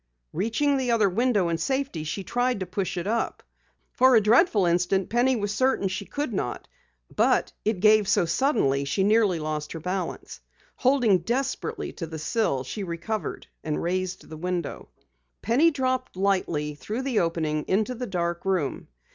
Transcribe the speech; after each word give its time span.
Reaching 0.33 0.77
the 0.77 0.89
other 0.89 1.07
window 1.07 1.47
in 1.49 1.59
safety, 1.59 2.03
she 2.03 2.23
tried 2.23 2.59
to 2.59 2.65
push 2.65 2.97
it 2.97 3.05
up. 3.05 3.43
For 3.91 4.15
a 4.15 4.19
dreadful 4.19 4.65
instant, 4.65 5.09
Penny 5.11 5.35
was 5.35 5.53
certain 5.53 5.87
she 5.89 6.05
could 6.05 6.33
not. 6.33 6.67
But 7.15 7.53
it 7.63 7.81
gave 7.81 8.07
so 8.07 8.25
suddenly 8.25 8.83
she 8.83 9.03
nearly 9.03 9.37
lost 9.37 9.73
her 9.73 9.79
balance. 9.79 10.39
Holding 10.77 11.19
desperately 11.19 11.91
to 11.93 12.07
the 12.07 12.17
sill, 12.17 12.63
she 12.63 12.83
recovered, 12.83 13.45
and 13.63 13.79
raised 13.83 14.27
the 14.27 14.37
window. 14.37 14.89
Penny 15.43 15.69
dropped 15.69 16.17
lightly 16.17 16.73
through 16.73 17.03
the 17.03 17.19
opening 17.19 17.63
into 17.67 17.93
the 17.93 18.07
dark 18.07 18.43
room. 18.43 18.87